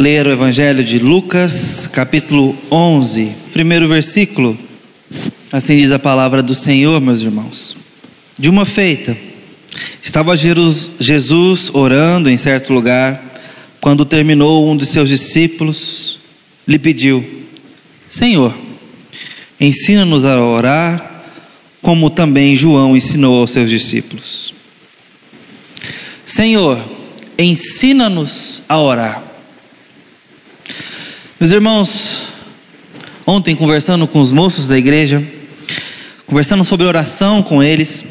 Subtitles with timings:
[0.00, 4.58] ler o Evangelho de Lucas, capítulo 11, primeiro versículo.
[5.52, 7.76] Assim diz a palavra do Senhor, meus irmãos.
[8.38, 9.14] De uma feita,
[10.02, 13.22] estava Jesus orando em certo lugar,
[13.78, 16.18] quando terminou, um de seus discípulos
[16.66, 17.44] lhe pediu:
[18.08, 18.56] Senhor,
[19.60, 21.24] ensina-nos a orar,
[21.82, 24.54] como também João ensinou aos seus discípulos.
[26.24, 26.82] Senhor,
[27.38, 29.29] ensina-nos a orar.
[31.40, 32.28] Meus irmãos,
[33.26, 35.26] ontem conversando com os moços da igreja,
[36.26, 38.04] conversando sobre oração com eles,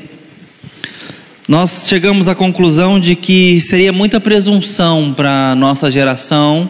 [1.47, 6.67] nós chegamos à conclusão de que seria muita presunção para nossa geração,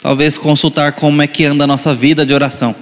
[0.00, 2.72] talvez consultar como é que anda a nossa vida de oração.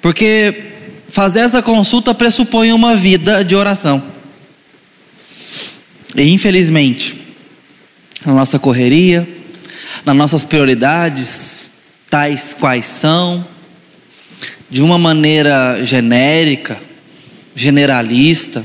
[0.00, 0.66] Porque
[1.08, 4.00] fazer essa consulta pressupõe uma vida de oração.
[6.14, 7.16] E infelizmente,
[8.24, 9.26] na nossa correria,
[10.04, 11.70] nas nossas prioridades,
[12.10, 13.44] tais quais são,
[14.68, 16.78] de uma maneira genérica,
[17.54, 18.64] generalista,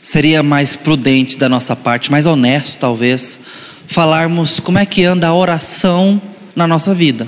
[0.00, 3.40] seria mais prudente da nossa parte, mais honesto talvez,
[3.86, 6.20] falarmos como é que anda a oração
[6.54, 7.26] na nossa vida.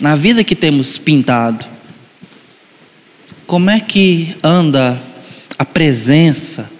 [0.00, 1.66] Na vida que temos pintado.
[3.46, 5.00] Como é que anda
[5.58, 6.70] a presença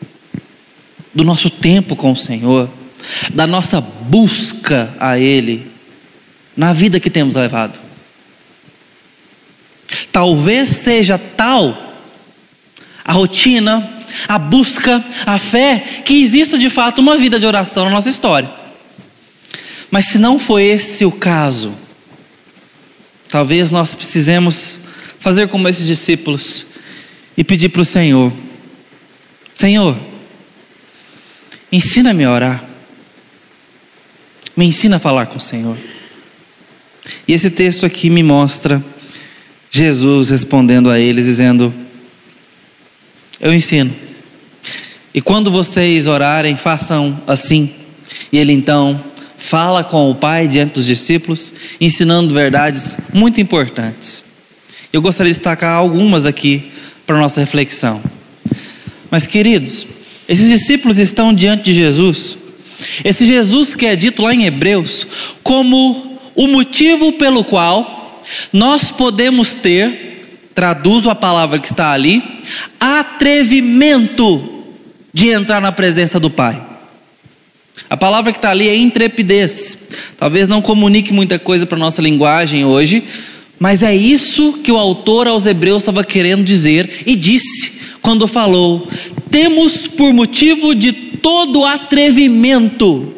[1.15, 2.69] do nosso tempo com o Senhor,
[3.33, 5.71] da nossa busca a Ele
[6.57, 7.81] na vida que temos levado?
[10.11, 11.85] Talvez seja tal
[13.05, 13.87] a rotina,
[14.27, 18.51] a busca, a fé, que exista de fato uma vida de oração na nossa história.
[19.91, 21.75] Mas se não foi esse o caso,
[23.29, 24.81] talvez nós precisemos
[25.19, 26.67] fazer como esses discípulos
[27.37, 28.33] e pedir para o Senhor:
[29.55, 29.97] Senhor,
[31.71, 32.65] ensina-me a orar,
[34.57, 35.77] me ensina a falar com o Senhor.
[37.27, 38.83] E esse texto aqui me mostra
[39.71, 41.73] Jesus respondendo a eles, dizendo:
[43.41, 43.95] Eu ensino.
[45.13, 47.75] E quando vocês orarem, façam assim.
[48.33, 49.03] E ele então
[49.37, 54.25] fala com o Pai diante dos discípulos, ensinando verdades muito importantes.
[54.93, 56.71] Eu gostaria de destacar algumas aqui
[57.07, 58.01] para nossa reflexão.
[59.11, 59.87] Mas, queridos,
[60.29, 62.37] esses discípulos estão diante de Jesus.
[63.05, 65.07] Esse Jesus que é dito lá em Hebreus
[65.43, 68.23] como o motivo pelo qual
[68.53, 70.21] nós podemos ter,
[70.55, 72.23] traduzo a palavra que está ali,
[72.81, 74.65] atrevimento
[75.13, 76.61] de entrar na presença do Pai.
[77.89, 79.89] A palavra que está ali é intrepidez.
[80.17, 83.05] Talvez não comunique muita coisa para nossa linguagem hoje,
[83.59, 88.89] mas é isso que o autor aos Hebreus estava querendo dizer e disse quando falou:
[89.31, 90.93] temos por motivo de
[91.25, 93.15] todo atrevimento,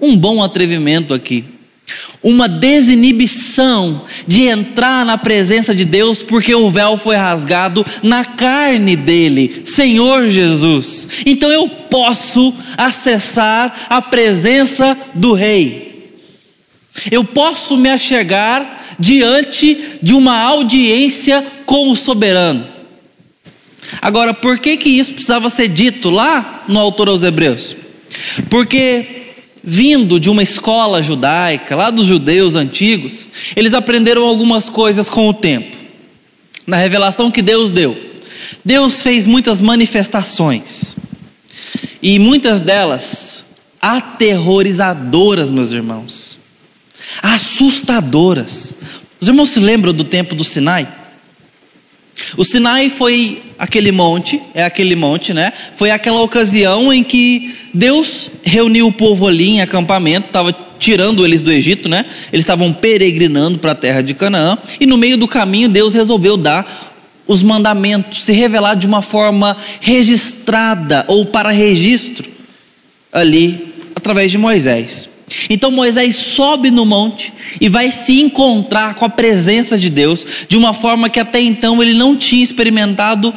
[0.00, 1.44] um bom atrevimento aqui
[2.22, 8.94] uma desinibição de entrar na presença de Deus, porque o véu foi rasgado na carne
[8.94, 11.08] dele, Senhor Jesus.
[11.24, 16.12] Então eu posso acessar a presença do Rei.
[17.10, 22.79] Eu posso me achegar diante de uma audiência com o soberano.
[24.00, 27.76] Agora, por que que isso precisava ser dito lá no autor aos Hebreus?
[28.48, 29.20] Porque
[29.62, 35.34] vindo de uma escola judaica, lá dos judeus antigos, eles aprenderam algumas coisas com o
[35.34, 35.76] tempo.
[36.66, 37.96] Na revelação que Deus deu,
[38.64, 40.96] Deus fez muitas manifestações,
[42.02, 43.44] e muitas delas
[43.80, 46.38] aterrorizadoras, meus irmãos,
[47.22, 48.74] assustadoras.
[49.20, 50.88] Os irmãos se lembram do tempo do Sinai?
[52.36, 55.52] O Sinai foi aquele monte, é aquele monte, né?
[55.76, 61.42] Foi aquela ocasião em que Deus reuniu o povo ali em acampamento, estava tirando eles
[61.42, 62.06] do Egito, né?
[62.32, 66.36] Eles estavam peregrinando para a terra de Canaã, e no meio do caminho Deus resolveu
[66.36, 66.88] dar
[67.26, 72.28] os mandamentos, se revelar de uma forma registrada ou para registro
[73.12, 75.08] ali através de Moisés.
[75.48, 80.56] Então Moisés sobe no monte e vai se encontrar com a presença de Deus de
[80.56, 83.32] uma forma que até então ele não tinha experimentado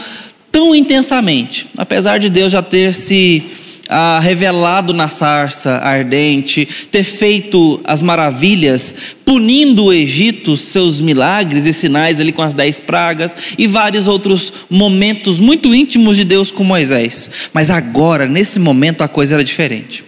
[0.51, 3.43] tão intensamente, apesar de Deus já ter se
[3.89, 8.95] ah, revelado na sarça ardente, ter feito as maravilhas,
[9.25, 14.53] punindo o Egito, seus milagres e sinais ali com as dez pragas e vários outros
[14.69, 17.29] momentos muito íntimos de Deus com Moisés.
[17.51, 20.03] Mas agora, nesse momento, a coisa era diferente.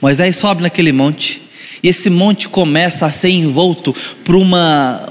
[0.00, 1.42] Moisés sobe naquele monte
[1.84, 3.94] e esse monte começa a ser envolto
[4.24, 5.06] por uma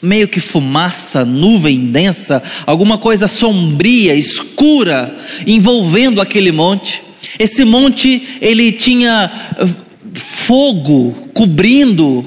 [0.00, 5.12] meio que fumaça, nuvem densa, alguma coisa sombria, escura,
[5.44, 7.02] envolvendo aquele monte.
[7.40, 9.32] Esse monte, ele tinha
[10.14, 12.24] fogo cobrindo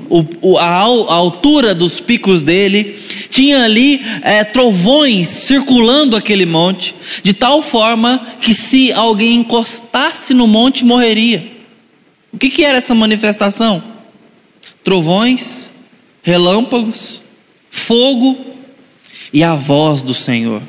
[0.60, 2.98] a, altura dos picos dele,
[3.30, 6.94] tinha ali é, trovões circulando aquele monte,
[7.24, 11.55] de tal forma que se alguém encostasse no monte, morreria.
[12.36, 13.82] O que, que era essa manifestação?
[14.84, 15.72] Trovões,
[16.22, 17.22] relâmpagos,
[17.72, 18.38] fogo
[19.32, 20.62] e a voz do Senhor.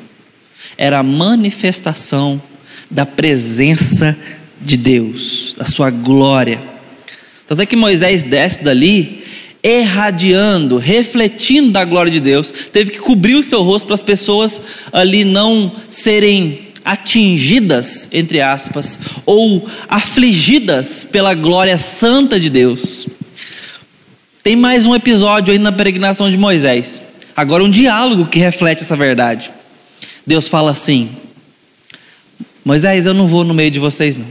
[0.77, 2.41] Era a manifestação
[2.89, 4.17] da presença
[4.61, 6.61] de Deus, da sua glória.
[7.45, 9.25] Tanto é que Moisés desce dali,
[9.61, 14.61] irradiando, refletindo da glória de Deus, teve que cobrir o seu rosto para as pessoas
[14.93, 23.07] ali não serem atingidas, entre aspas, ou afligidas pela glória santa de Deus.
[24.41, 27.01] Tem mais um episódio aí na peregrinação de Moisés.
[27.35, 29.51] Agora, um diálogo que reflete essa verdade.
[30.25, 31.09] Deus fala assim:
[32.63, 34.27] Moisés, eu não vou no meio de vocês, não.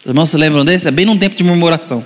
[0.00, 0.88] Os irmãos se lembram desse?
[0.88, 2.04] É bem num tempo de murmuração.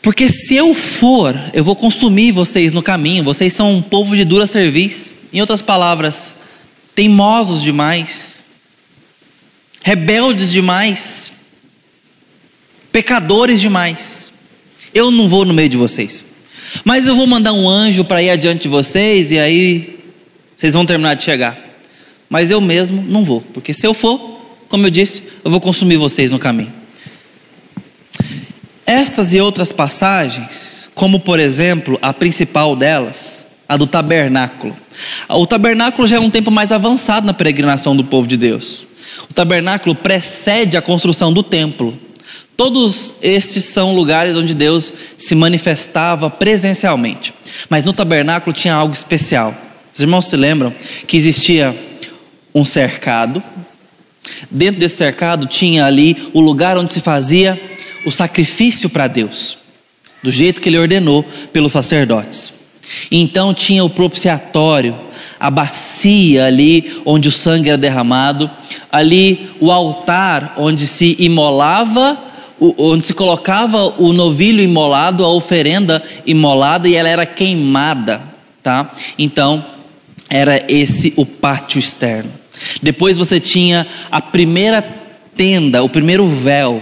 [0.00, 3.22] Porque se eu for, eu vou consumir vocês no caminho.
[3.22, 5.12] Vocês são um povo de dura serviço.
[5.32, 6.34] Em outras palavras,
[6.94, 8.40] teimosos demais,
[9.82, 11.32] rebeldes demais,
[12.92, 14.32] pecadores demais.
[14.94, 16.24] Eu não vou no meio de vocês.
[16.84, 19.98] Mas eu vou mandar um anjo para ir adiante de vocês e aí
[20.56, 21.58] vocês vão terminar de chegar.
[22.28, 24.18] Mas eu mesmo não vou, porque se eu for,
[24.68, 26.72] como eu disse, eu vou consumir vocês no caminho.
[28.86, 34.76] Essas e outras passagens, como por exemplo a principal delas, a do tabernáculo.
[35.28, 38.86] O tabernáculo já é um tempo mais avançado na peregrinação do povo de Deus.
[39.30, 41.98] O tabernáculo precede a construção do templo.
[42.56, 47.34] Todos estes são lugares onde Deus se manifestava presencialmente.
[47.68, 49.54] Mas no tabernáculo tinha algo especial.
[49.92, 50.72] Os irmãos se lembram
[51.06, 51.76] que existia
[52.54, 53.42] um cercado
[54.50, 57.60] Dentro desse cercado tinha ali o lugar onde se fazia
[58.06, 59.58] o sacrifício para Deus,
[60.22, 61.22] do jeito que ele ordenou
[61.52, 62.52] pelos sacerdotes.
[63.10, 64.94] Então tinha o propiciatório,
[65.38, 68.50] a bacia ali onde o sangue era derramado,
[68.90, 72.18] ali o altar onde se imolava,
[72.78, 78.20] onde se colocava o novilho imolado, a oferenda imolada e ela era queimada,
[78.62, 78.90] tá?
[79.18, 79.64] Então
[80.30, 82.30] era esse o pátio externo.
[82.82, 84.82] Depois você tinha a primeira
[85.36, 86.80] tenda, o primeiro véu,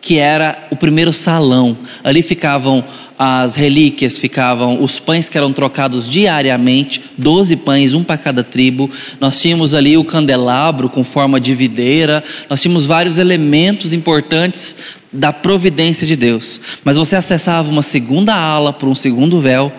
[0.00, 1.76] que era o primeiro salão.
[2.02, 2.84] Ali ficavam
[3.18, 8.90] as relíquias, ficavam os pães que eram trocados diariamente, doze pães, um para cada tribo.
[9.20, 12.22] Nós tínhamos ali o candelabro com forma de videira.
[12.50, 14.74] Nós tínhamos vários elementos importantes
[15.12, 16.60] da providência de Deus.
[16.82, 19.72] Mas você acessava uma segunda ala por um segundo véu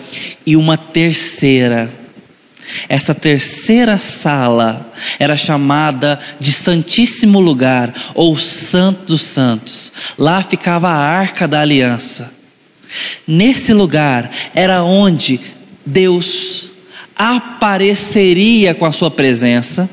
[0.46, 1.92] e uma terceira
[2.90, 9.92] essa terceira sala era chamada de Santíssimo Lugar, ou Santo dos Santos.
[10.18, 12.35] Lá ficava a arca da aliança.
[13.28, 15.40] Nesse lugar era onde
[15.86, 16.70] Deus
[17.16, 19.90] apareceria com a sua presença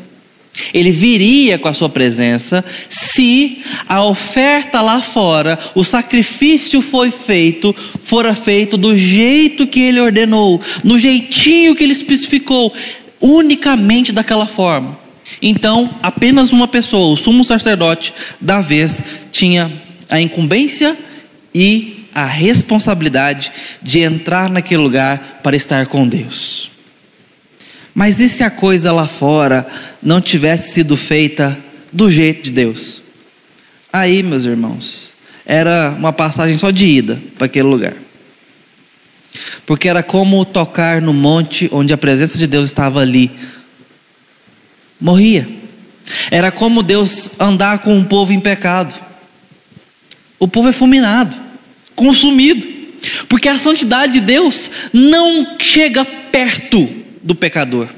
[0.73, 7.75] ele viria com a sua presença se a oferta lá fora, o sacrifício foi feito,
[8.03, 12.73] fora feito do jeito que ele ordenou, no jeitinho que ele especificou,
[13.21, 14.99] unicamente daquela forma.
[15.41, 19.73] Então, apenas uma pessoa, o sumo sacerdote da vez, tinha
[20.11, 20.97] a incumbência
[21.55, 23.52] e a responsabilidade
[23.83, 26.71] de entrar naquele lugar para estar com Deus.
[27.95, 29.66] Mas e se a coisa lá fora
[30.02, 31.59] não tivesse sido feita
[31.92, 33.02] do jeito de Deus?
[33.92, 35.12] Aí, meus irmãos,
[35.45, 37.95] era uma passagem só de ida para aquele lugar.
[39.66, 43.31] Porque era como tocar no monte onde a presença de Deus estava ali.
[45.00, 45.49] Morria.
[46.31, 48.95] Era como Deus andar com um povo em pecado.
[50.38, 51.37] O povo é fulminado,
[52.02, 52.66] consumido.
[53.28, 56.88] Porque a santidade de Deus não chega perto
[57.23, 57.88] do pecador.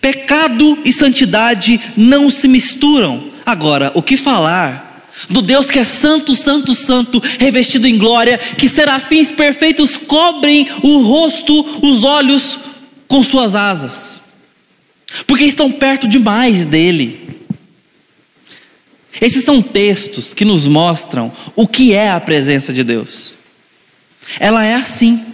[0.00, 3.30] Pecado e santidade não se misturam.
[3.44, 8.68] Agora, o que falar do Deus que é santo, santo, santo, revestido em glória, que
[8.68, 12.58] serafins perfeitos cobrem o rosto, os olhos
[13.06, 14.20] com suas asas,
[15.26, 17.39] porque estão perto demais dele.
[19.20, 23.34] Esses são textos que nos mostram o que é a presença de Deus.
[24.38, 25.24] Ela é assim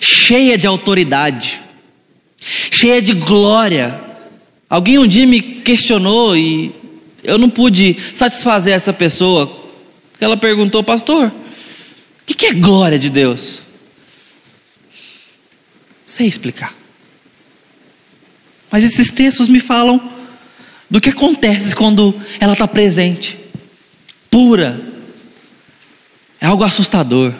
[0.00, 1.60] cheia de autoridade,
[2.70, 4.00] cheia de glória.
[4.68, 6.72] Alguém um dia me questionou e
[7.22, 9.64] eu não pude satisfazer essa pessoa,
[10.20, 13.60] ela perguntou, pastor, o que é glória de Deus?
[16.04, 16.74] Sei explicar.
[18.70, 20.13] Mas esses textos me falam
[20.90, 23.38] do que acontece quando ela está presente,
[24.30, 24.80] pura.
[26.40, 27.32] É algo assustador.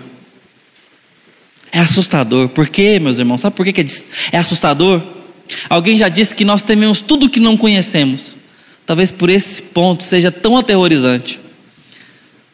[1.70, 2.48] É assustador.
[2.48, 3.40] Por quê, meus irmãos?
[3.40, 3.84] Sabe por que
[4.32, 5.02] é assustador?
[5.68, 8.36] Alguém já disse que nós tememos tudo que não conhecemos.
[8.86, 11.40] Talvez por esse ponto seja tão aterrorizante.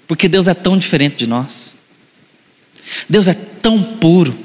[0.07, 1.75] Porque Deus é tão diferente de nós.
[3.09, 4.37] Deus é tão puro,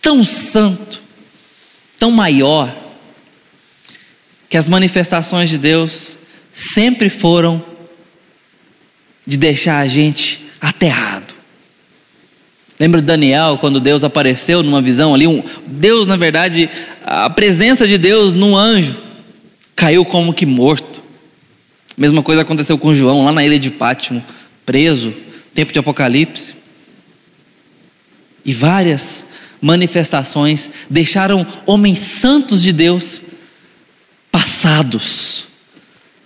[0.00, 1.02] tão santo,
[1.98, 2.74] tão maior,
[4.50, 6.18] que as manifestações de Deus
[6.52, 7.64] sempre foram
[9.24, 11.32] de deixar a gente aterrado.
[12.78, 15.26] Lembra de Daniel, quando Deus apareceu numa visão ali?
[15.26, 16.68] Um, Deus, na verdade,
[17.04, 19.00] a presença de Deus num anjo
[19.76, 21.00] caiu como que morto.
[21.96, 24.24] Mesma coisa aconteceu com João lá na ilha de Pátimo,
[24.66, 25.14] preso,
[25.54, 26.56] tempo de Apocalipse.
[28.44, 29.26] E várias
[29.60, 33.22] manifestações deixaram homens santos de Deus
[34.30, 35.48] passados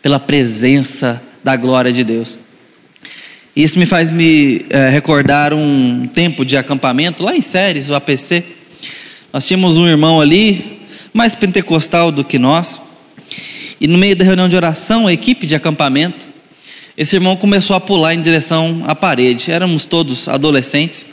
[0.03, 2.39] pela presença da glória de Deus.
[3.57, 8.45] Isso me faz me é, recordar um tempo de acampamento lá em Séries, o APC.
[9.33, 10.81] Nós tínhamos um irmão ali,
[11.13, 12.81] mais pentecostal do que nós,
[13.81, 16.27] e no meio da reunião de oração, a equipe de acampamento,
[16.97, 19.51] esse irmão começou a pular em direção à parede.
[19.51, 21.05] Éramos todos adolescentes.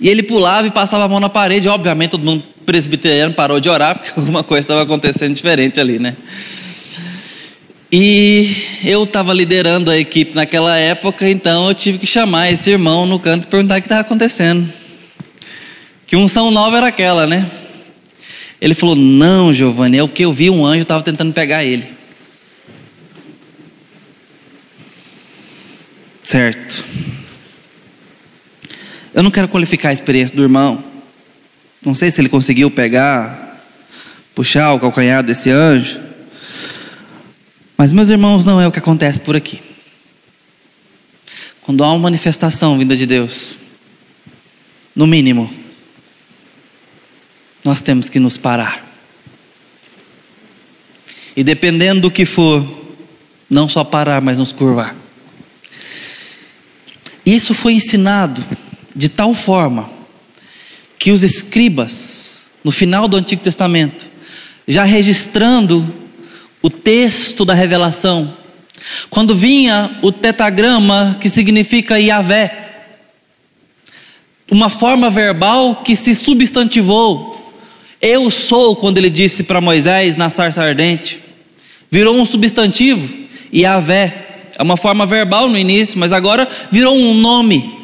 [0.00, 1.68] E ele pulava e passava a mão na parede.
[1.68, 6.16] Obviamente, todo mundo presbiteriano parou de orar, porque alguma coisa estava acontecendo diferente ali, né?
[7.92, 13.06] E eu estava liderando a equipe naquela época, então eu tive que chamar esse irmão
[13.06, 14.68] no canto e perguntar o que estava acontecendo.
[16.06, 17.48] Que unção nova era aquela, né?
[18.60, 21.86] Ele falou: Não, Giovanni, é o que eu vi um anjo, estava tentando pegar ele.
[26.22, 26.82] Certo.
[29.14, 30.82] Eu não quero qualificar a experiência do irmão.
[31.80, 33.64] Não sei se ele conseguiu pegar,
[34.34, 36.00] puxar o calcanhar desse anjo.
[37.78, 39.62] Mas, meus irmãos, não é o que acontece por aqui.
[41.62, 43.56] Quando há uma manifestação vinda de Deus,
[44.96, 45.48] no mínimo,
[47.62, 48.84] nós temos que nos parar.
[51.36, 52.66] E dependendo do que for,
[53.48, 54.96] não só parar, mas nos curvar.
[57.24, 58.44] Isso foi ensinado
[58.94, 59.90] de tal forma
[60.98, 64.08] que os escribas, no final do Antigo Testamento,
[64.66, 65.86] já registrando
[66.62, 68.34] o texto da revelação.
[69.10, 72.64] Quando vinha o tetagrama, que significa Yahvé,
[74.50, 77.34] uma forma verbal que se substantivou.
[78.00, 81.20] Eu sou, quando ele disse para Moisés na sarça ardente,
[81.90, 83.08] virou um substantivo,
[83.52, 84.22] Yahvé.
[84.56, 87.83] É uma forma verbal no início, mas agora virou um nome,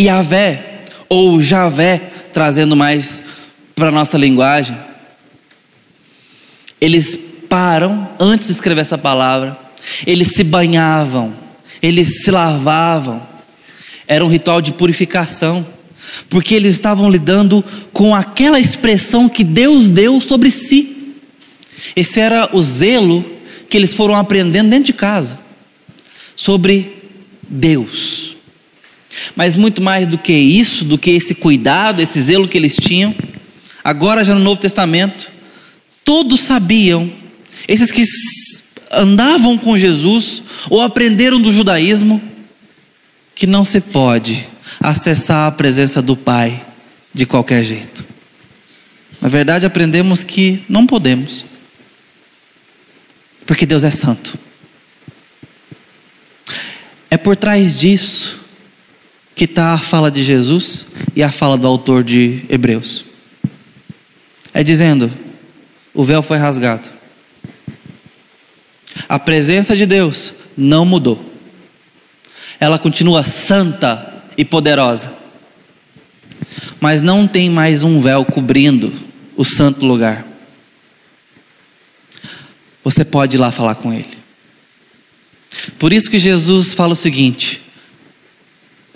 [0.00, 1.98] Yahvé, ou Javé,
[2.32, 3.22] trazendo mais
[3.74, 4.76] para a nossa linguagem.
[6.80, 9.58] Eles param antes de escrever essa palavra,
[10.06, 11.34] eles se banhavam,
[11.82, 13.26] eles se lavavam,
[14.06, 15.66] era um ritual de purificação,
[16.28, 21.14] porque eles estavam lidando com aquela expressão que Deus deu sobre si.
[21.94, 23.24] Esse era o zelo
[23.68, 25.38] que eles foram aprendendo dentro de casa
[26.36, 27.04] sobre
[27.48, 28.36] Deus.
[29.36, 33.14] Mas muito mais do que isso, do que esse cuidado, esse zelo que eles tinham,
[33.82, 35.30] agora já no Novo Testamento,
[36.04, 37.10] todos sabiam
[37.68, 38.04] esses que
[38.90, 42.20] andavam com Jesus ou aprenderam do judaísmo
[43.34, 44.46] que não se pode
[44.80, 46.64] acessar a presença do Pai
[47.12, 48.04] de qualquer jeito.
[49.20, 51.44] Na verdade, aprendemos que não podemos,
[53.46, 54.38] porque Deus é santo.
[57.10, 58.39] É por trás disso
[59.40, 63.06] que está a fala de Jesus e a fala do autor de Hebreus.
[64.52, 65.10] É dizendo:
[65.94, 66.90] o véu foi rasgado.
[69.08, 71.24] A presença de Deus não mudou.
[72.60, 75.10] Ela continua santa e poderosa.
[76.78, 78.92] Mas não tem mais um véu cobrindo
[79.38, 80.22] o santo lugar.
[82.84, 84.18] Você pode ir lá falar com Ele.
[85.78, 87.59] Por isso que Jesus fala o seguinte: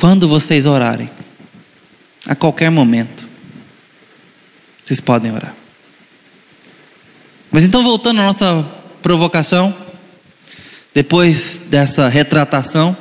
[0.04, 1.11] quando vocês orarem,
[2.26, 3.26] a qualquer momento,
[4.84, 5.54] vocês podem orar.
[7.50, 8.62] Mas então, voltando à nossa
[9.00, 9.75] provocação,
[10.92, 12.94] depois dessa retratação,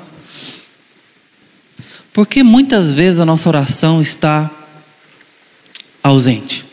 [2.14, 4.50] porque muitas vezes a nossa oração está
[6.02, 6.64] ausente.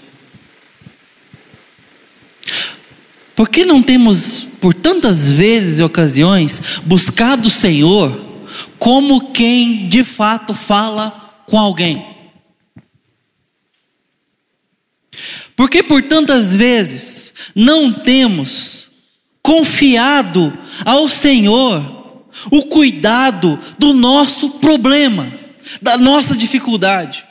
[3.34, 8.29] Por que não temos, por tantas vezes e ocasiões, buscado o Senhor
[8.80, 12.04] como quem de fato fala com alguém?
[15.54, 18.90] Por que por tantas vezes não temos
[19.42, 22.00] confiado ao Senhor
[22.50, 25.32] o cuidado do nosso problema,
[25.82, 27.26] da nossa dificuldade.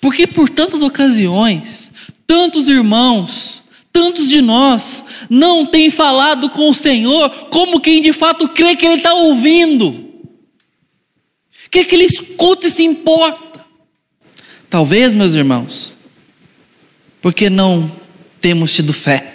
[0.00, 1.90] Porque por tantas ocasiões,
[2.26, 8.48] tantos irmãos, tantos de nós não têm falado com o Senhor como quem de fato
[8.48, 10.09] crê que Ele está ouvindo,
[11.70, 13.64] quer que Ele escuta e se importa.
[14.68, 15.96] Talvez, meus irmãos,
[17.20, 17.90] porque não
[18.40, 19.34] temos tido fé,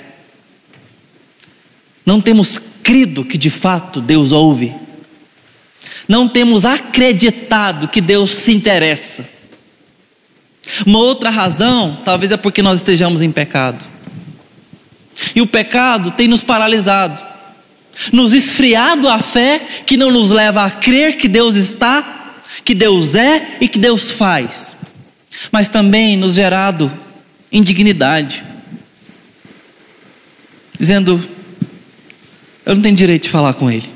[2.05, 4.73] não temos crido que de fato Deus ouve,
[6.07, 9.27] não temos acreditado que Deus se interessa.
[10.85, 13.85] Uma outra razão, talvez é porque nós estejamos em pecado.
[15.35, 17.21] E o pecado tem nos paralisado,
[18.11, 22.24] nos esfriado a fé que não nos leva a crer que Deus está,
[22.65, 24.75] que Deus é e que Deus faz,
[25.51, 26.91] mas também nos gerado
[27.51, 28.43] indignidade,
[30.77, 31.23] dizendo:
[32.65, 33.87] eu não tenho direito de falar com Ele.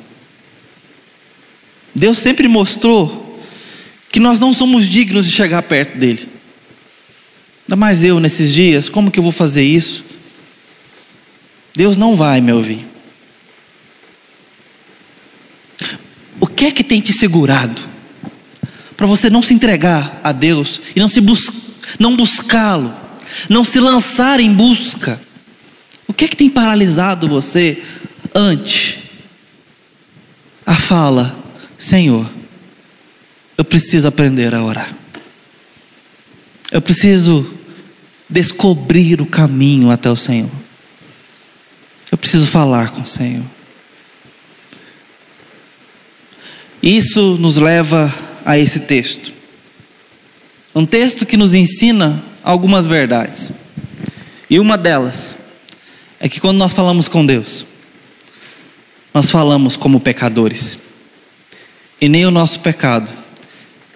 [1.96, 3.42] Deus sempre mostrou
[4.12, 6.30] que nós não somos dignos de chegar perto dele.
[7.66, 10.06] Ainda mais eu nesses dias, como que eu vou fazer isso?
[11.76, 12.86] Deus não vai me ouvir.
[16.40, 17.89] O que é que tem te segurado
[19.00, 21.50] para você não se entregar a Deus e não se bus
[21.98, 22.94] não buscá-lo,
[23.48, 25.22] não se lançar em busca?
[26.06, 27.82] O que é que tem paralisado você
[28.36, 29.02] ante
[30.66, 31.34] a fala,
[31.78, 32.30] Senhor,
[33.58, 34.94] eu preciso aprender a orar.
[36.70, 37.50] Eu preciso
[38.30, 40.52] descobrir o caminho até o Senhor.
[42.12, 43.46] Eu preciso falar com o Senhor.
[46.84, 48.14] Isso nos leva
[48.46, 49.34] a esse texto.
[50.74, 53.52] Um texto que nos ensina algumas verdades.
[54.50, 55.38] E uma delas
[56.20, 57.66] é que quando nós falamos com Deus,
[59.14, 60.78] nós falamos como pecadores.
[62.00, 63.12] E nem o nosso pecado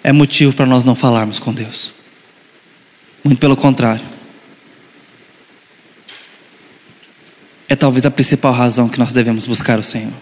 [0.04, 1.94] é motivo para nós não falarmos com Deus.
[3.24, 4.14] Muito pelo contrário.
[7.74, 10.14] é talvez a principal razão que nós devemos buscar o Senhor.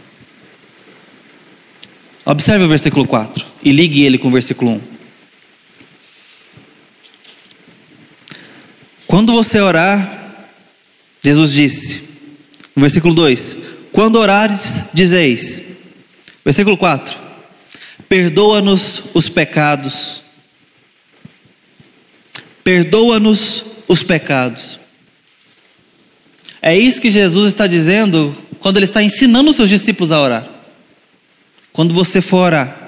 [2.24, 4.82] Observe o versículo 4 e ligue ele com o versículo 1.
[9.08, 10.46] Quando você orar,
[11.24, 12.12] Jesus disse,
[12.76, 13.58] no versículo 2:
[13.92, 15.62] Quando orares, dizeis.
[16.44, 17.20] Versículo 4:
[18.08, 20.24] Perdoa-nos os pecados.
[22.64, 24.80] Perdoa-nos os pecados.
[26.62, 30.48] É isso que Jesus está dizendo quando ele está ensinando os seus discípulos a orar.
[31.74, 32.81] Quando você for orar,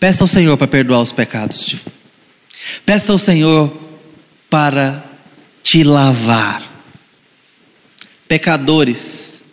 [0.00, 1.76] peça ao Senhor para perdoar os pecados.
[2.84, 3.70] Peça ao Senhor
[4.48, 5.04] para
[5.62, 6.68] te lavar.
[8.26, 9.44] Pecadores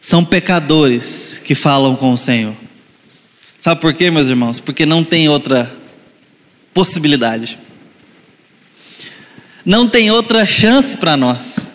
[0.00, 2.54] são pecadores que falam com o Senhor.
[3.58, 4.60] Sabe por quê, meus irmãos?
[4.60, 5.74] Porque não tem outra
[6.74, 7.58] possibilidade.
[9.64, 11.72] Não tem outra chance para nós,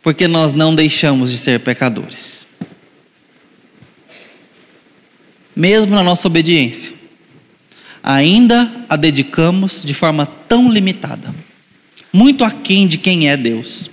[0.00, 2.46] porque nós não deixamos de ser pecadores.
[5.60, 6.90] Mesmo na nossa obediência,
[8.02, 11.34] ainda a dedicamos de forma tão limitada,
[12.10, 13.90] muito aquém de quem é Deus.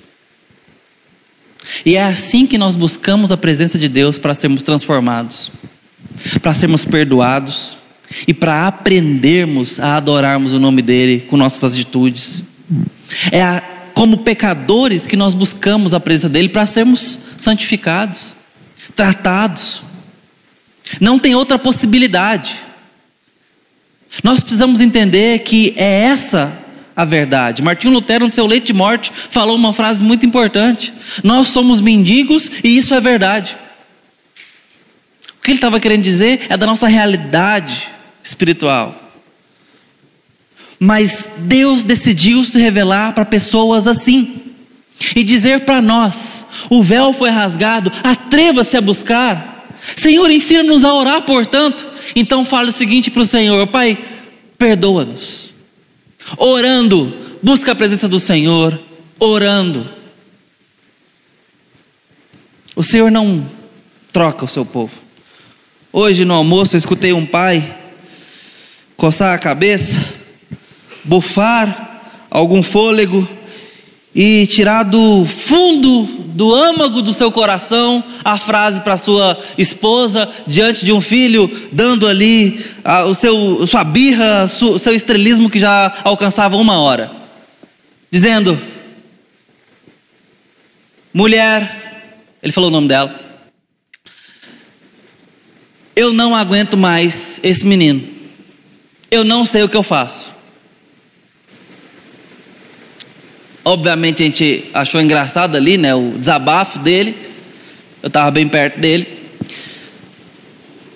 [1.86, 5.51] E é assim que nós buscamos a presença de Deus para sermos transformados,
[6.41, 7.77] para sermos perdoados,
[8.25, 12.45] e para aprendermos a adorarmos o nome dele com nossas atitudes.
[13.30, 13.62] É a,
[13.93, 18.34] como pecadores que nós buscamos a presença dele para sermos santificados,
[18.95, 19.84] tratados.
[21.00, 22.56] Não tem outra possibilidade.
[24.23, 26.58] Nós precisamos entender que é essa
[26.95, 27.62] a verdade.
[27.62, 32.50] Martinho Lutero, no seu leite de morte, falou uma frase muito importante: Nós somos mendigos
[32.63, 33.58] e isso é verdade.
[35.39, 37.89] O que ele estava querendo dizer é da nossa realidade
[38.23, 39.04] espiritual.
[40.80, 44.41] Mas Deus decidiu se revelar para pessoas assim
[45.15, 49.57] e dizer para nós: o véu foi rasgado, atreva-se a buscar.
[49.95, 51.88] Senhor, ensina-nos a orar, portanto.
[52.15, 53.97] Então fale o seguinte para o Senhor: Pai,
[54.58, 55.54] perdoa-nos.
[56.38, 58.78] Orando, busca a presença do Senhor,
[59.19, 59.88] orando.
[62.76, 63.50] O Senhor não
[64.12, 64.93] troca o seu povo.
[65.91, 67.76] Hoje no almoço eu escutei um pai
[68.95, 69.95] coçar a cabeça,
[71.04, 73.28] bufar algum fôlego
[74.19, 80.84] e tirar do fundo do âmago do seu coração a frase para sua esposa diante
[80.84, 85.99] de um filho, dando ali a, o seu sua birra, o seu estrelismo que já
[86.03, 87.12] alcançava uma hora,
[88.10, 88.60] dizendo:
[91.13, 92.10] mulher,
[92.41, 93.19] ele falou o nome dela.
[95.95, 98.01] Eu não aguento mais esse menino.
[99.12, 100.37] Eu não sei o que eu faço.
[103.67, 107.13] Obviamente a gente achou engraçado ali, né, o desabafo dele.
[108.01, 109.06] Eu estava bem perto dele.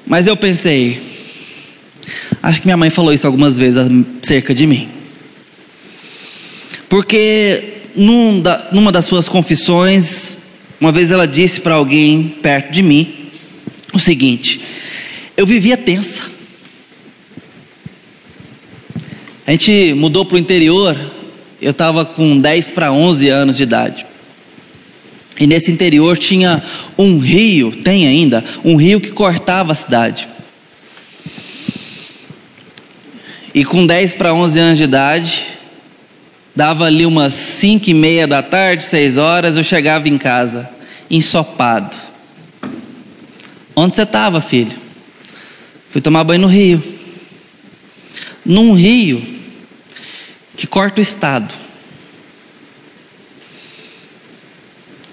[0.07, 1.01] Mas eu pensei,
[2.41, 3.77] acho que minha mãe falou isso algumas vezes
[4.23, 4.87] acerca de mim.
[6.87, 10.39] Porque num da, numa das suas confissões,
[10.79, 13.31] uma vez ela disse para alguém perto de mim
[13.91, 14.61] o seguinte:
[15.35, 16.21] eu vivia tensa.
[19.45, 20.95] A gente mudou para o interior,
[21.61, 24.05] eu estava com 10 para 11 anos de idade.
[25.39, 26.61] E nesse interior tinha
[26.97, 30.27] um rio, tem ainda, um rio que cortava a cidade.
[33.53, 35.45] E com 10 para 11 anos de idade,
[36.55, 40.69] dava ali umas 5 e meia da tarde, 6 horas, eu chegava em casa,
[41.09, 41.95] ensopado.
[43.75, 44.75] Onde você estava, filho?
[45.89, 46.81] Fui tomar banho no rio.
[48.45, 49.40] Num rio
[50.55, 51.53] que corta o estado.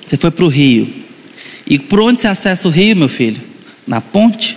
[0.06, 0.88] Você foi para o rio.
[1.66, 3.42] E por onde você acessa o rio, meu filho?
[3.86, 4.56] Na ponte.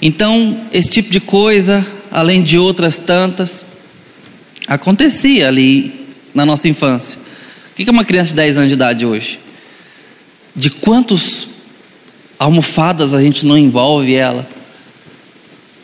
[0.00, 3.66] Então, esse tipo de coisa, além de outras tantas,
[4.66, 7.20] acontecia ali na nossa infância.
[7.70, 9.38] O que é uma criança de 10 anos de idade hoje?
[10.54, 11.48] De quantos
[12.38, 14.48] almofadas a gente não envolve ela.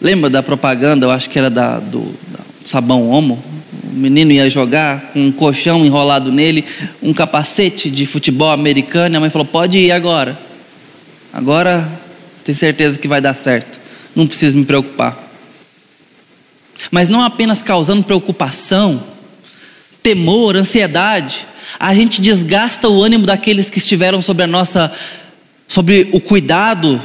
[0.03, 3.41] Lembra da propaganda, eu acho que era da, do da sabão Omo?
[3.85, 6.65] O menino ia jogar com um colchão enrolado nele,
[7.01, 10.37] um capacete de futebol americano, e a mãe falou: pode ir agora.
[11.33, 11.89] Agora
[12.43, 13.79] tem certeza que vai dar certo.
[14.13, 15.17] Não precisa me preocupar.
[16.91, 19.05] Mas não apenas causando preocupação,
[20.03, 21.47] temor, ansiedade,
[21.79, 24.93] a gente desgasta o ânimo daqueles que estiveram sobre a nossa
[25.69, 27.01] sobre o cuidado,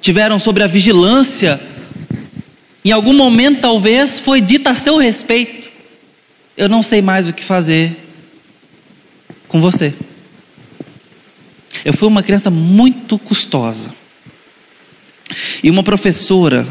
[0.00, 1.60] tiveram sobre a vigilância.
[2.84, 5.70] Em algum momento, talvez, foi dita a seu respeito:
[6.56, 7.96] Eu não sei mais o que fazer
[9.48, 9.92] com você.
[11.84, 13.92] Eu fui uma criança muito custosa.
[15.62, 16.66] E uma professora,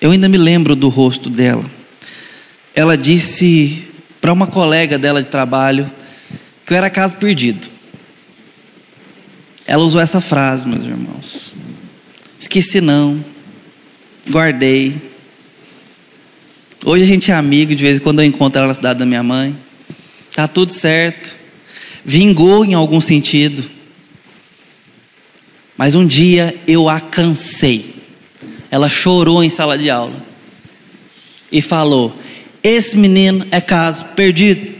[0.00, 1.64] eu ainda me lembro do rosto dela.
[2.74, 3.88] Ela disse
[4.20, 5.90] para uma colega dela de trabalho
[6.64, 7.68] que eu era caso perdido.
[9.66, 11.52] Ela usou essa frase, meus irmãos.
[12.38, 13.24] Esqueci não,
[14.30, 14.94] guardei.
[16.84, 19.06] Hoje a gente é amigo, de vez em quando eu encontro ela na cidade da
[19.06, 19.56] minha mãe.
[20.34, 21.34] Tá tudo certo.
[22.04, 23.64] Vingou em algum sentido.
[25.76, 27.94] Mas um dia eu a cansei.
[28.70, 30.24] Ela chorou em sala de aula
[31.50, 32.16] e falou:
[32.62, 34.72] Esse menino é caso perdido.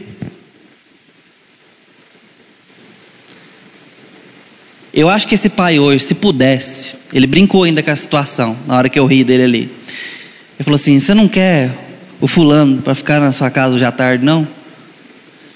[4.93, 8.75] Eu acho que esse pai hoje, se pudesse, ele brincou ainda com a situação, na
[8.75, 9.59] hora que eu ri dele ali.
[9.59, 11.71] Ele falou assim: Você não quer
[12.19, 14.47] o fulano para ficar na sua casa hoje à tarde, não?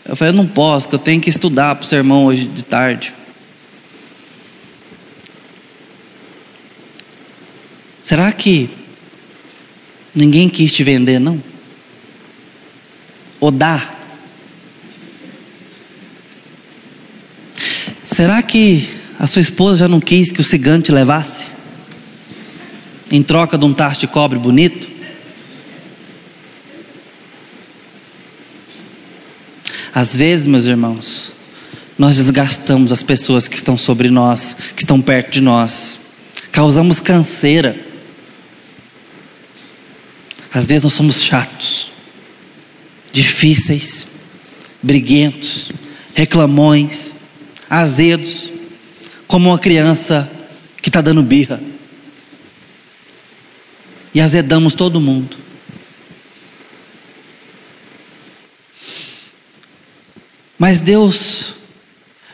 [0.06, 2.63] Eu falei: Eu não posso, que eu tenho que estudar para o sermão hoje de
[2.63, 3.12] tarde.
[8.04, 8.70] Será que
[10.13, 11.41] ninguém quis te vender, não?
[13.39, 13.96] Ou dar?
[18.04, 21.45] Será que a sua esposa já não quis que o cigano te levasse?
[23.10, 24.88] Em troca de um tacho de cobre bonito?
[29.93, 31.32] Às vezes, meus irmãos,
[31.97, 35.99] nós desgastamos as pessoas que estão sobre nós, que estão perto de nós,
[36.51, 37.75] causamos canseira.
[40.53, 41.91] Às vezes nós somos chatos,
[43.12, 44.06] difíceis,
[44.84, 45.71] briguentos,
[46.13, 47.15] reclamões,
[47.67, 48.57] azedos
[49.28, 50.32] como uma criança
[50.82, 51.62] que está dando birra.
[54.13, 55.38] E azedamos todo mundo.
[60.58, 61.54] Mas Deus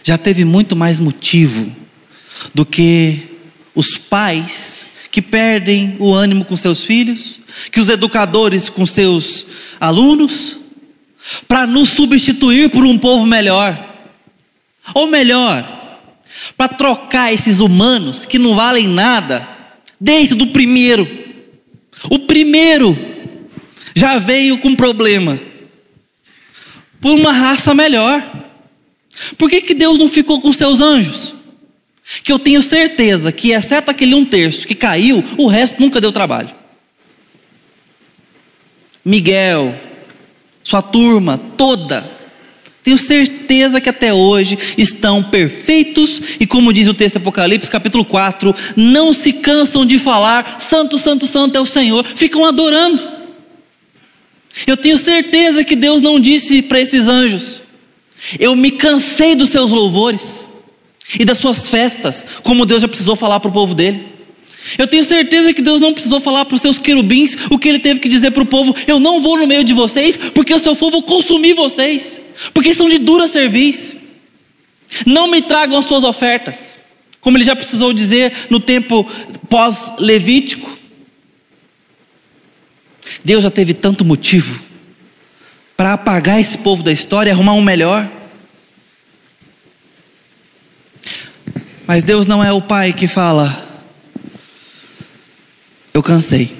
[0.03, 1.75] já teve muito mais motivo
[2.53, 3.19] do que
[3.75, 9.45] os pais que perdem o ânimo com seus filhos, que os educadores com seus
[9.79, 10.57] alunos,
[11.47, 13.91] para nos substituir por um povo melhor.
[14.93, 15.82] Ou melhor,
[16.57, 19.47] para trocar esses humanos que não valem nada,
[19.99, 21.07] desde o primeiro.
[22.09, 22.97] O primeiro
[23.95, 25.39] já veio com problema,
[26.99, 28.23] por uma raça melhor.
[29.37, 31.33] Por que, que Deus não ficou com seus anjos?
[32.23, 36.11] Que eu tenho certeza que, exceto aquele um terço que caiu, o resto nunca deu
[36.11, 36.49] trabalho.
[39.05, 39.75] Miguel,
[40.63, 42.09] sua turma toda,
[42.83, 48.53] Tenho certeza que até hoje estão perfeitos e, como diz o texto Apocalipse, capítulo 4,
[48.75, 53.01] não se cansam de falar: Santo, Santo, Santo é o Senhor, ficam adorando.
[54.67, 57.63] Eu tenho certeza que Deus não disse para esses anjos:
[58.37, 60.45] Eu me cansei dos seus louvores
[61.17, 64.12] e das suas festas, como Deus já precisou falar para o povo dele.
[64.77, 67.79] Eu tenho certeza que Deus não precisou falar para os seus querubins o que ele
[67.79, 70.59] teve que dizer para o povo: Eu não vou no meio de vocês, porque o
[70.59, 72.21] seu povo vou consumir vocês,
[72.53, 73.97] porque são de dura serviço.
[75.05, 76.79] Não me tragam as suas ofertas,
[77.19, 79.03] como ele já precisou dizer no tempo
[79.49, 80.77] pós-levítico.
[83.23, 84.63] Deus já teve tanto motivo
[85.75, 88.09] para apagar esse povo da história e arrumar um melhor.
[91.85, 93.72] Mas Deus não é o pai que fala,
[95.93, 96.55] eu cansei.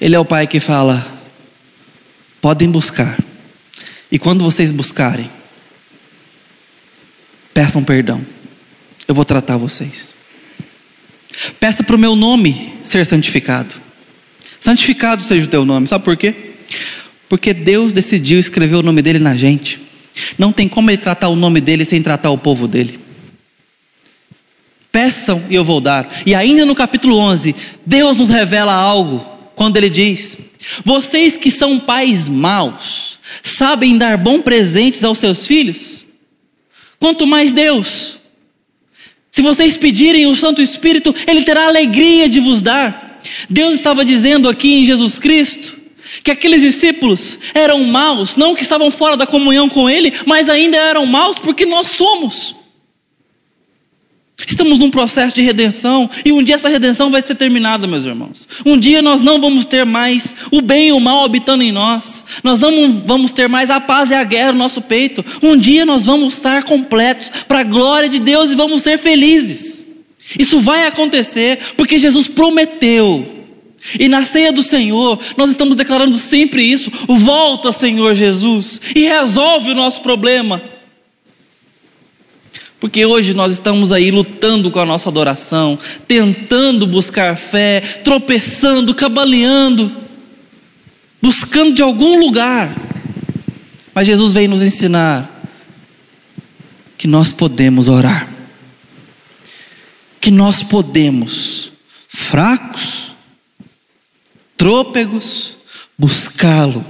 [0.00, 1.06] Ele é o pai que fala:
[2.40, 3.18] podem buscar.
[4.10, 5.30] E quando vocês buscarem,
[7.52, 8.24] peçam perdão.
[9.06, 10.14] Eu vou tratar vocês.
[11.58, 13.74] Peça para o meu nome ser santificado.
[14.58, 15.86] Santificado seja o teu nome.
[15.86, 16.34] Sabe por quê?
[17.28, 19.80] Porque Deus decidiu escrever o nome dele na gente.
[20.38, 23.03] Não tem como ele tratar o nome dele sem tratar o povo dele.
[24.94, 26.08] Peçam e eu vou dar.
[26.24, 27.52] E ainda no capítulo 11,
[27.84, 29.26] Deus nos revela algo
[29.56, 30.38] quando ele diz:
[30.84, 36.06] Vocês que são pais maus, sabem dar bons presentes aos seus filhos?
[37.00, 38.20] Quanto mais Deus.
[39.32, 43.20] Se vocês pedirem o Santo Espírito, Ele terá alegria de vos dar.
[43.50, 45.76] Deus estava dizendo aqui em Jesus Cristo
[46.22, 50.76] que aqueles discípulos eram maus, não que estavam fora da comunhão com Ele, mas ainda
[50.76, 52.54] eram maus porque nós somos.
[54.36, 58.48] Estamos num processo de redenção e um dia essa redenção vai ser terminada, meus irmãos.
[58.66, 62.24] Um dia nós não vamos ter mais o bem e o mal habitando em nós.
[62.42, 65.24] Nós não vamos ter mais a paz e a guerra no nosso peito.
[65.40, 69.86] Um dia nós vamos estar completos para a glória de Deus e vamos ser felizes.
[70.36, 73.44] Isso vai acontecer porque Jesus prometeu.
[73.98, 79.70] E na ceia do Senhor, nós estamos declarando sempre isso: volta, Senhor Jesus, e resolve
[79.70, 80.73] o nosso problema.
[82.84, 89.90] Porque hoje nós estamos aí lutando com a nossa adoração, tentando buscar fé, tropeçando, cabaleando,
[91.22, 92.76] buscando de algum lugar.
[93.94, 95.48] Mas Jesus vem nos ensinar
[96.98, 98.28] que nós podemos orar,
[100.20, 101.72] que nós podemos,
[102.06, 103.12] fracos,
[104.58, 105.56] trôpegos,
[105.96, 106.84] buscá-lo,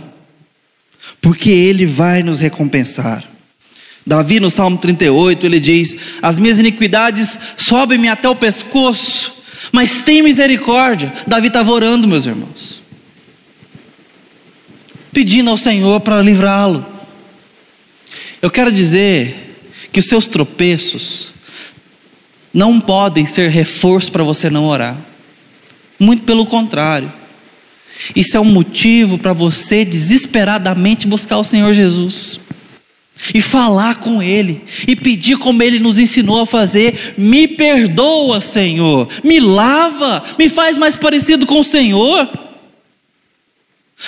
[1.21, 3.34] porque Ele vai nos recompensar.
[4.07, 9.35] Davi, no Salmo 38, ele diz: As minhas iniquidades sobem-me até o pescoço,
[9.73, 11.13] mas tem misericórdia.
[11.27, 12.83] Davi estava orando, meus irmãos,
[15.13, 16.85] pedindo ao Senhor para livrá-lo.
[18.43, 19.57] Eu quero dizer
[19.91, 21.33] que os seus tropeços
[22.53, 24.99] não podem ser reforço para você não orar,
[25.99, 27.11] muito pelo contrário.
[28.15, 32.39] Isso é um motivo para você desesperadamente buscar o Senhor Jesus
[33.33, 39.09] e falar com Ele, e pedir como Ele nos ensinou a fazer: me perdoa, Senhor,
[39.23, 42.29] me lava, me faz mais parecido com o Senhor.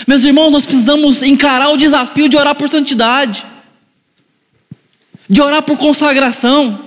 [0.06, 3.46] Meus irmãos, nós precisamos encarar o desafio de orar por santidade,
[5.28, 6.80] de orar por consagração.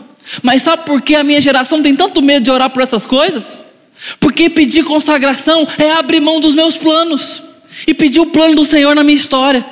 [0.43, 3.63] Mas sabe por que a minha geração tem tanto medo de orar por essas coisas?
[4.19, 7.41] Porque pedir consagração é abrir mão dos meus planos
[7.87, 9.65] e pedir o plano do Senhor na minha história.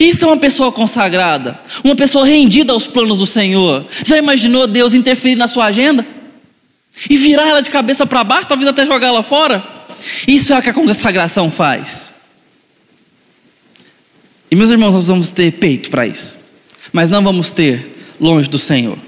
[0.00, 3.86] Isso é uma pessoa consagrada, uma pessoa rendida aos planos do Senhor.
[4.04, 6.04] Já imaginou Deus interferir na sua agenda?
[7.08, 9.62] E virar ela de cabeça para baixo, talvez até jogar ela fora?
[10.26, 12.12] Isso é o que a consagração faz.
[14.50, 16.36] E meus irmãos, nós vamos ter peito para isso,
[16.92, 18.98] mas não vamos ter longe do Senhor.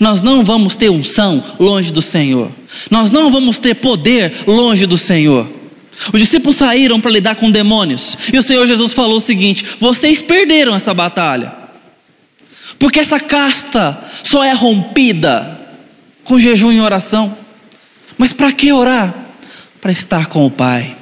[0.00, 2.50] Nós não vamos ter unção longe do Senhor.
[2.90, 5.48] Nós não vamos ter poder longe do Senhor.
[6.12, 8.16] Os discípulos saíram para lidar com demônios.
[8.32, 11.52] E o Senhor Jesus falou o seguinte: vocês perderam essa batalha.
[12.78, 15.58] Porque essa casta só é rompida
[16.24, 17.36] com jejum e oração.
[18.18, 19.14] Mas para que orar?
[19.80, 20.96] Para estar com o Pai.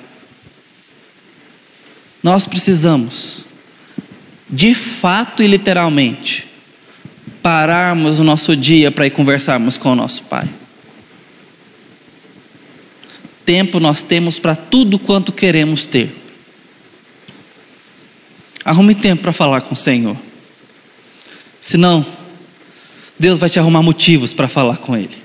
[2.22, 3.44] Nós precisamos,
[4.48, 6.46] de fato e literalmente,
[7.42, 10.48] pararmos o nosso dia para ir conversarmos com o nosso Pai
[13.44, 16.14] tempo nós temos para tudo quanto queremos ter.
[18.64, 20.16] Arrume tempo para falar com o Senhor.
[21.61, 22.04] Senão,
[23.18, 25.24] Deus vai te arrumar motivos para falar com Ele.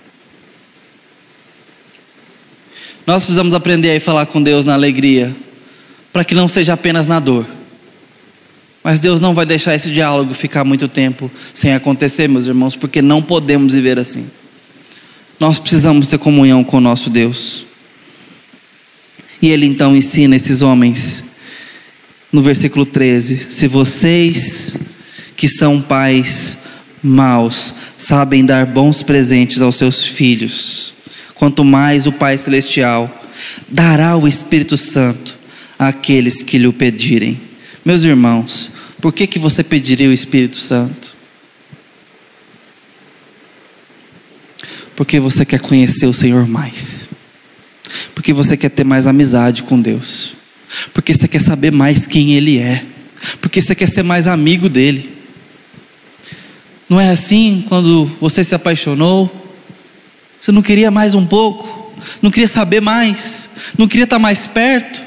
[3.08, 5.36] Nós precisamos aprender a falar com Deus na alegria,
[6.14, 7.46] para que não seja apenas na dor.
[8.84, 13.02] Mas Deus não vai deixar esse diálogo ficar muito tempo sem acontecer, meus irmãos, porque
[13.02, 14.30] não podemos viver assim.
[15.40, 17.66] Nós precisamos ter comunhão com o nosso Deus.
[19.42, 21.24] E ele então ensina esses homens,
[22.32, 24.78] no versículo 13: Se vocês
[25.36, 26.60] que são pais
[27.02, 30.94] maus sabem dar bons presentes aos seus filhos,
[31.36, 33.24] quanto mais o Pai Celestial
[33.70, 35.38] dará o Espírito Santo
[35.78, 37.40] àqueles que lhe o pedirem.
[37.86, 41.16] Meus irmãos, por que, que você pediria o Espírito Santo?
[44.96, 47.10] Porque você quer conhecer o Senhor mais.
[48.14, 50.34] Porque você quer ter mais amizade com Deus.
[50.94, 52.84] Porque você quer saber mais quem Ele é.
[53.42, 55.18] Porque você quer ser mais amigo dele.
[56.90, 59.32] Não é assim quando você se apaixonou?
[60.40, 61.94] Você não queria mais um pouco?
[62.22, 63.50] Não queria saber mais?
[63.78, 65.04] Não queria estar mais perto?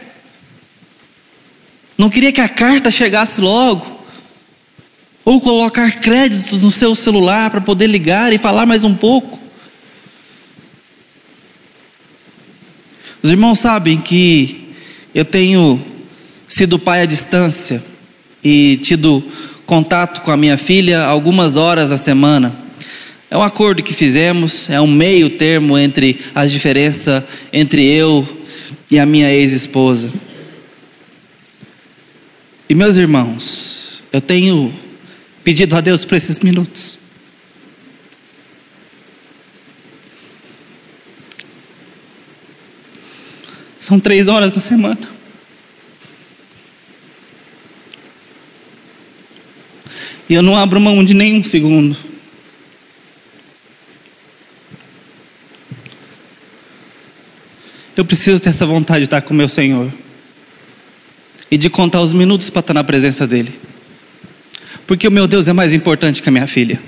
[1.99, 4.01] Não queria que a carta chegasse logo?
[5.25, 9.42] Ou colocar créditos no seu celular para poder ligar e falar mais um pouco?
[13.23, 14.75] Os irmãos sabem que
[15.15, 15.81] eu tenho
[16.49, 17.81] sido pai à distância
[18.43, 19.23] e tido
[19.65, 22.53] contato com a minha filha algumas horas a semana.
[23.31, 28.27] É um acordo que fizemos, é um meio termo entre as diferenças entre eu
[28.91, 30.11] e a minha ex-esposa.
[32.69, 34.75] E meus irmãos, eu tenho
[35.45, 36.99] pedido a Deus por esses minutos.
[43.83, 45.09] São três horas na semana.
[50.29, 51.97] E eu não abro mão de nenhum segundo.
[57.97, 59.93] Eu preciso ter essa vontade de estar com meu Senhor.
[61.51, 63.53] E de contar os minutos para estar na presença dEle.
[64.87, 66.81] Porque o meu Deus é mais importante que a minha filha.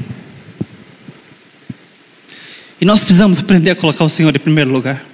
[2.81, 5.14] E nós precisamos aprender a colocar o Senhor em primeiro lugar.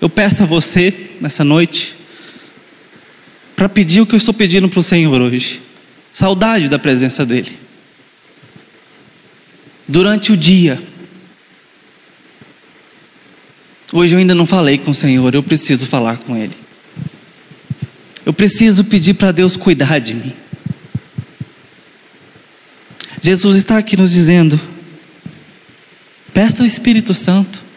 [0.00, 1.96] Eu peço a você, nessa noite,
[3.56, 5.60] para pedir o que eu estou pedindo para o Senhor hoje:
[6.12, 7.58] saudade da presença dEle.
[9.88, 10.80] Durante o dia,
[13.92, 16.56] hoje eu ainda não falei com o Senhor, eu preciso falar com Ele.
[18.24, 20.32] Eu preciso pedir para Deus cuidar de mim.
[23.20, 24.60] Jesus está aqui nos dizendo:
[26.32, 27.67] peça ao Espírito Santo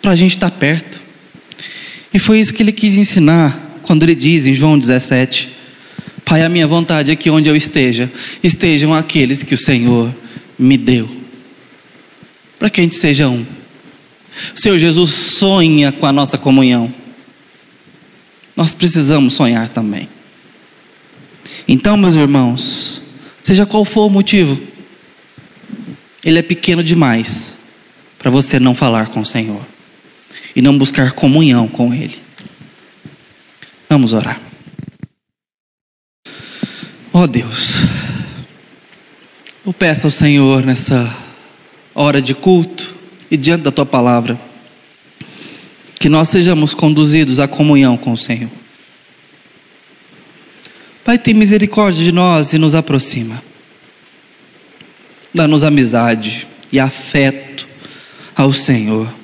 [0.00, 1.00] para a gente estar perto.
[2.12, 5.48] E foi isso que ele quis ensinar quando ele diz em João 17:
[6.24, 8.10] Pai, a minha vontade é que onde eu esteja,
[8.42, 10.14] estejam aqueles que o Senhor
[10.58, 11.08] me deu.
[12.58, 13.44] Para que a gente seja um.
[14.54, 16.92] O Senhor Jesus sonha com a nossa comunhão.
[18.56, 20.08] Nós precisamos sonhar também.
[21.66, 23.00] Então, meus irmãos,
[23.42, 24.60] seja qual for o motivo,
[26.24, 27.56] ele é pequeno demais
[28.18, 29.64] para você não falar com o Senhor
[30.54, 32.18] e não buscar comunhão com Ele.
[33.88, 34.40] Vamos orar.
[37.12, 37.74] Ó oh Deus,
[39.66, 41.12] eu peço ao Senhor nessa
[41.94, 42.94] hora de culto
[43.30, 44.40] e diante da Tua palavra,
[45.98, 48.50] que nós sejamos conduzidos à comunhão com o Senhor.
[51.04, 53.42] Pai, tem misericórdia de nós e nos aproxima.
[55.34, 57.66] Dá-nos amizade e afeto
[58.36, 59.19] ao Senhor.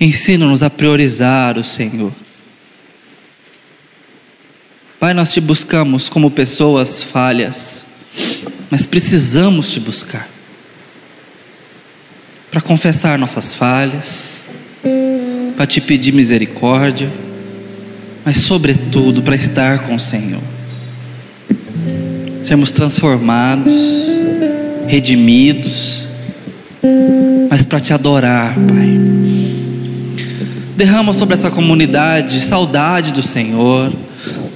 [0.00, 2.10] Ensina-nos a priorizar o Senhor.
[4.98, 7.86] Pai, nós te buscamos como pessoas falhas,
[8.70, 10.26] mas precisamos te buscar
[12.50, 14.44] para confessar nossas falhas,
[15.56, 17.10] para te pedir misericórdia,
[18.24, 20.42] mas, sobretudo, para estar com o Senhor,
[22.42, 23.72] sermos transformados,
[24.88, 26.08] redimidos,
[27.48, 29.59] mas para te adorar, Pai
[30.80, 33.92] derrama sobre essa comunidade saudade do Senhor,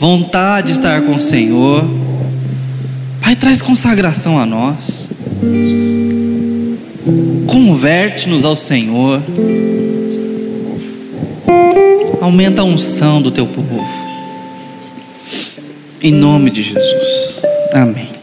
[0.00, 1.84] vontade de estar com o Senhor.
[3.20, 5.10] Pai, traz consagração a nós.
[7.46, 9.20] Converte-nos ao Senhor.
[12.22, 13.84] Aumenta a unção do teu povo.
[16.02, 17.42] Em nome de Jesus.
[17.70, 18.13] Amém.